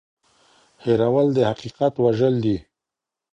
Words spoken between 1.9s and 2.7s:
وژل دي.